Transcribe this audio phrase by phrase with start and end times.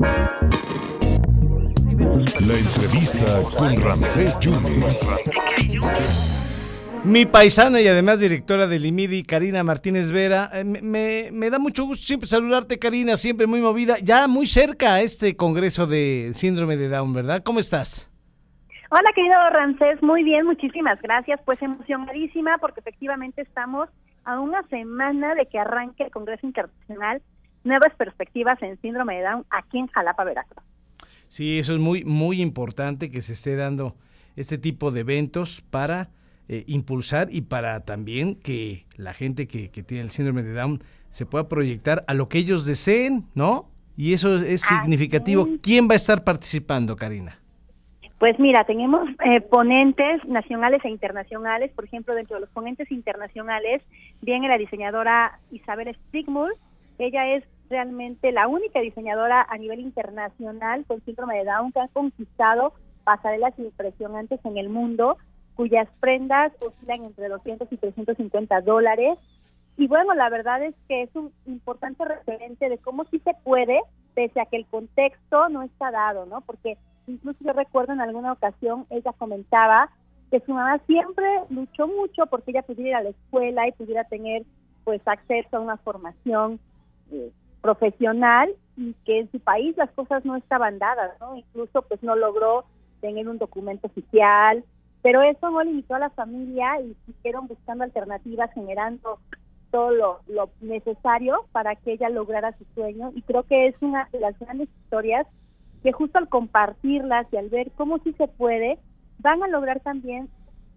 [0.00, 0.08] La
[2.56, 5.22] entrevista con Ramsés Yunes.
[7.04, 10.48] Mi paisana y además directora del IMIDI, Karina Martínez Vera.
[10.54, 13.96] Eh, me, me, da mucho gusto siempre saludarte, Karina, siempre muy movida.
[14.02, 17.42] Ya muy cerca a este congreso de síndrome de Down, ¿verdad?
[17.44, 18.10] ¿Cómo estás?
[18.90, 20.02] Hola, querido Ramsés.
[20.02, 21.40] Muy bien, muchísimas gracias.
[21.44, 23.90] Pues emocionadísima porque efectivamente estamos
[24.24, 27.20] a una semana de que arranque el Congreso Internacional
[27.64, 30.64] Nuevas Perspectivas en Síndrome de Down aquí en Jalapa, Veracruz.
[31.28, 33.94] Sí, eso es muy, muy importante que se esté dando
[34.36, 36.10] este tipo de eventos para
[36.48, 41.26] eh, impulsar y para también que la gente que, tiene el síndrome de Down se
[41.26, 43.68] pueda proyectar a lo que ellos deseen, ¿no?
[43.96, 45.46] Y eso es significativo.
[45.62, 47.38] ¿Quién va a estar participando, Karina?
[48.18, 51.70] Pues mira, tenemos eh, ponentes nacionales e internacionales.
[51.74, 53.82] Por ejemplo, dentro de los ponentes internacionales
[54.20, 56.52] viene la diseñadora Isabel Stigmul.
[57.00, 61.88] Ella es realmente la única diseñadora a nivel internacional con síndrome de Down que ha
[61.88, 65.16] conquistado pasarelas impresionantes en el mundo
[65.54, 69.18] cuyas prendas oscilan entre 200 y 350 dólares.
[69.78, 73.80] Y bueno, la verdad es que es un importante referente de cómo sí se puede,
[74.14, 76.42] pese a que el contexto no está dado, ¿no?
[76.42, 76.76] Porque
[77.06, 79.88] incluso yo recuerdo en alguna ocasión, ella comentaba
[80.30, 84.04] que su mamá siempre luchó mucho porque ella pudiera ir a la escuela y pudiera
[84.04, 84.42] tener
[84.84, 86.60] pues acceso a una formación
[87.12, 87.30] eh,
[87.60, 91.36] profesional y que en su país las cosas no estaban dadas, ¿no?
[91.36, 92.64] Incluso pues no logró
[93.00, 94.64] tener un documento oficial,
[95.02, 99.18] pero eso no limitó a la familia y siguieron buscando alternativas, generando
[99.70, 99.90] todo
[100.26, 103.12] lo, necesario para que ella lograra su sueño.
[103.14, 105.26] Y creo que es una de las grandes historias
[105.82, 108.78] que justo al compartirlas y al ver cómo sí se puede,
[109.18, 110.28] van a lograr también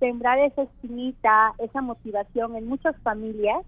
[0.00, 3.64] sembrar esa espinita, esa motivación en muchas familias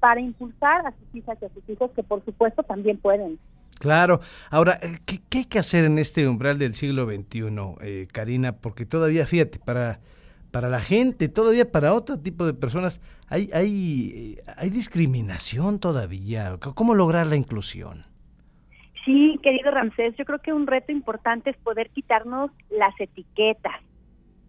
[0.00, 3.38] para impulsar a sus hijas y a sus hijos que por supuesto también pueden.
[3.78, 4.20] Claro.
[4.50, 7.46] Ahora, eh, ¿qué, hay que hacer en este umbral del siglo XXI,
[7.80, 8.52] eh, Karina?
[8.52, 10.00] Porque todavía, fíjate, para,
[10.50, 16.56] para la gente, todavía para otro tipo de personas, hay, hay, eh, hay discriminación todavía.
[16.58, 18.04] ¿Cómo lograr la inclusión?
[19.04, 23.80] Sí, querido Ramsés, yo creo que un reto importante es poder quitarnos las etiquetas,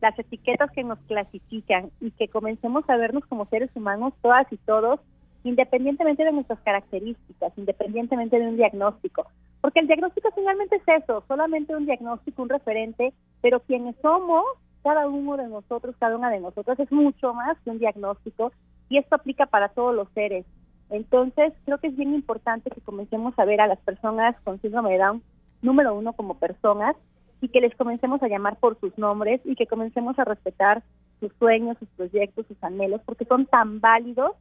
[0.02, 4.58] las etiquetas que nos clasifican y que comencemos a vernos como seres humanos, todas y
[4.58, 5.00] todos,
[5.44, 9.28] independientemente de nuestras características, independientemente de un diagnóstico.
[9.62, 14.46] Porque el diagnóstico finalmente es eso, solamente un diagnóstico, un referente, pero quienes somos,
[14.84, 18.52] cada uno de nosotros, cada una de nosotros, es mucho más que un diagnóstico
[18.90, 20.46] y esto aplica para todos los seres.
[20.90, 24.92] Entonces, creo que es bien importante que comencemos a ver a las personas con síndrome
[24.92, 25.22] de Down,
[25.62, 26.96] número uno, como personas
[27.42, 30.84] y que les comencemos a llamar por sus nombres y que comencemos a respetar
[31.20, 34.32] sus sueños, sus proyectos, sus anhelos, porque son tan válidos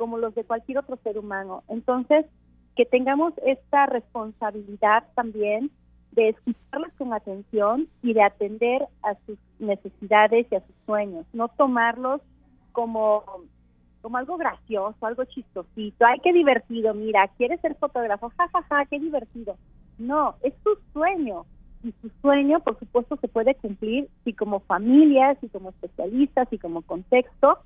[0.00, 1.62] como los de cualquier otro ser humano.
[1.68, 2.24] Entonces,
[2.74, 5.70] que tengamos esta responsabilidad también
[6.12, 11.48] de escucharlas con atención y de atender a sus necesidades y a sus sueños, no
[11.48, 12.22] tomarlos
[12.72, 13.24] como
[14.00, 18.86] como algo gracioso, algo chistosito, ay, qué divertido, mira, quieres ser fotógrafo, jajaja, ja, ja,
[18.86, 19.58] qué divertido.
[19.98, 21.44] No, es tu sueño
[21.84, 26.56] y tu sueño, por supuesto, se puede cumplir si como familia, si como especialistas, y
[26.56, 27.58] como contexto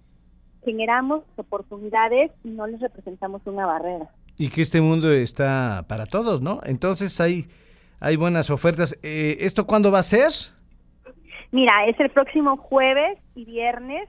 [0.64, 4.10] generamos oportunidades y no les representamos una barrera.
[4.38, 6.60] Y que este mundo está para todos, ¿no?
[6.64, 7.46] Entonces hay,
[8.00, 8.98] hay buenas ofertas.
[9.02, 10.30] Eh, ¿Esto cuándo va a ser?
[11.52, 14.08] Mira, es el próximo jueves y viernes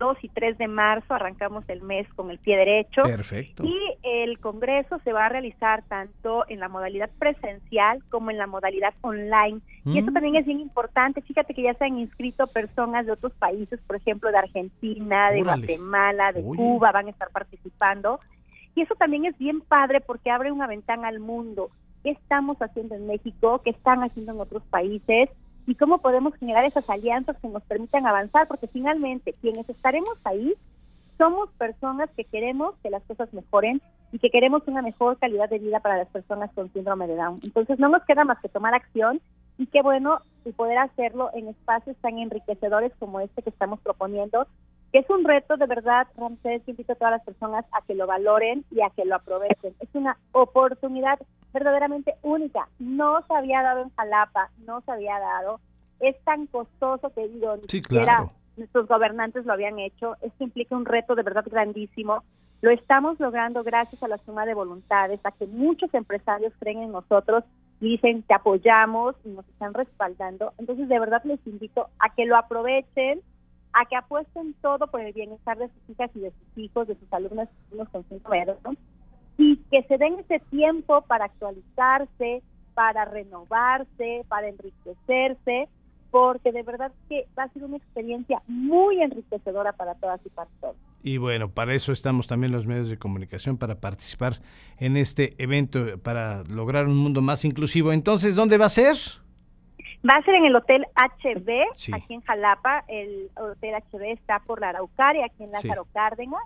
[0.00, 3.02] 2 y 3 de marzo arrancamos el mes con el pie derecho.
[3.02, 3.62] Perfecto.
[3.64, 8.48] Y el Congreso se va a realizar tanto en la modalidad presencial como en la
[8.48, 9.60] modalidad online.
[9.84, 10.14] Y eso mm.
[10.14, 11.20] también es bien importante.
[11.20, 15.42] Fíjate que ya se han inscrito personas de otros países, por ejemplo, de Argentina, de
[15.42, 18.20] Guatemala, de Cuba, van a estar participando.
[18.74, 21.70] Y eso también es bien padre porque abre una ventana al mundo.
[22.02, 23.60] ¿Qué estamos haciendo en México?
[23.62, 25.28] ¿Qué están haciendo en otros países?
[25.70, 30.54] Y cómo podemos generar esas alianzas que nos permitan avanzar, porque finalmente quienes estaremos ahí
[31.16, 35.60] somos personas que queremos que las cosas mejoren y que queremos una mejor calidad de
[35.60, 37.36] vida para las personas con síndrome de Down.
[37.44, 39.20] Entonces no nos queda más que tomar acción
[39.58, 40.18] y qué bueno
[40.56, 44.48] poder hacerlo en espacios tan enriquecedores como este que estamos proponiendo,
[44.90, 48.08] que es un reto de verdad, Ramsés, invito a todas las personas a que lo
[48.08, 49.72] valoren y a que lo aprovechen.
[49.78, 51.20] Es una oportunidad
[51.52, 52.68] verdaderamente única.
[52.78, 55.60] No se había dado en Jalapa, no se había dado.
[56.00, 60.16] Es tan costoso que digo, ni siquiera nuestros gobernantes lo habían hecho.
[60.22, 62.22] Esto implica un reto de verdad grandísimo.
[62.62, 66.92] Lo estamos logrando gracias a la suma de voluntades, a que muchos empresarios creen en
[66.92, 67.44] nosotros
[67.80, 70.52] y dicen que apoyamos y nos están respaldando.
[70.58, 73.22] Entonces, de verdad les invito a que lo aprovechen,
[73.72, 76.96] a que apuesten todo por el bienestar de sus hijas y de sus hijos, de
[76.96, 77.48] sus alumnos,
[77.90, 78.32] con cinco
[78.64, 78.74] ¿no?
[79.40, 82.42] Y que se den ese tiempo para actualizarse,
[82.74, 85.66] para renovarse, para enriquecerse,
[86.10, 90.50] porque de verdad que va a ser una experiencia muy enriquecedora para todas y para
[90.60, 90.76] todos.
[91.02, 94.34] Y bueno, para eso estamos también los medios de comunicación, para participar
[94.78, 97.94] en este evento, para lograr un mundo más inclusivo.
[97.94, 98.94] Entonces, ¿dónde va a ser?
[100.06, 102.84] Va a ser en el Hotel HB, aquí en Jalapa.
[102.88, 106.42] El Hotel HB está por la Araucaria, aquí en Lázaro Cárdenas.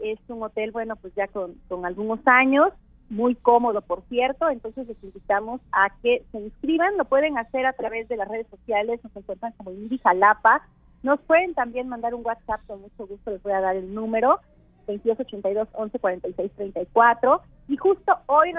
[0.00, 2.72] Es un hotel, bueno, pues ya con, con algunos años,
[3.10, 4.48] muy cómodo, por cierto.
[4.48, 6.96] Entonces les invitamos a que se inscriban.
[6.96, 9.00] Lo pueden hacer a través de las redes sociales.
[9.02, 10.62] Nos encuentran como Indy Jalapa.
[11.02, 12.60] Nos pueden también mandar un WhatsApp.
[12.66, 14.40] Con mucho gusto les voy a dar el número.
[14.86, 18.54] 2282 11 46 34 y justo hoy,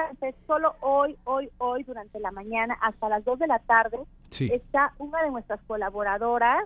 [0.45, 3.97] solo hoy, hoy, hoy, durante la mañana hasta las 2 de la tarde,
[4.29, 6.65] está una de nuestras colaboradoras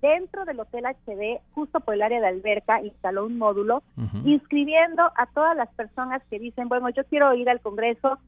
[0.00, 3.82] dentro del Hotel HB, justo por el área de alberca, instaló un módulo
[4.24, 8.18] inscribiendo a todas las personas que dicen, bueno, yo quiero ir al Congreso,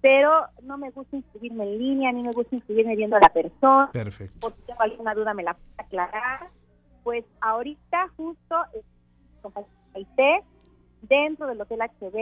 [0.00, 0.30] pero
[0.62, 3.90] no me gusta inscribirme en línea, ni me gusta inscribirme viendo a la persona.
[3.92, 4.46] Perfecto.
[4.46, 6.48] O si tengo alguna duda me la puedo aclarar.
[7.02, 8.56] Pues ahorita justo
[11.02, 12.16] dentro del Hotel HB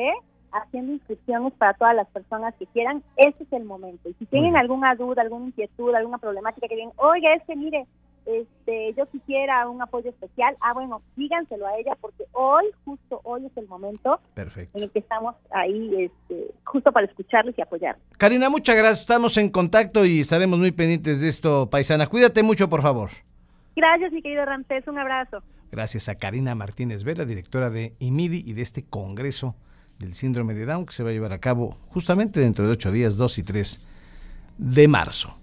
[0.52, 4.08] haciendo inscripciones para todas las personas que quieran, ese es el momento.
[4.08, 7.86] Y si tienen alguna duda, alguna inquietud, alguna problemática que digan, oiga, es que mire,
[8.26, 13.46] este, yo quisiera un apoyo especial, ah, bueno, díganselo a ella porque hoy, justo hoy
[13.46, 14.78] es el momento Perfecto.
[14.78, 17.96] en el que estamos ahí, este, justo para escucharles y apoyar.
[18.18, 22.06] Karina, muchas gracias, estamos en contacto y estaremos muy pendientes de esto, paisana.
[22.06, 23.10] Cuídate mucho, por favor.
[23.76, 25.42] Gracias, mi querido Ramsés, un abrazo.
[25.70, 29.56] Gracias a Karina Martínez Vera, directora de IMIDI y de este Congreso
[29.98, 32.92] del Síndrome de Down que se va a llevar a cabo justamente dentro de ocho
[32.92, 33.80] días, 2 y 3
[34.58, 35.36] de marzo.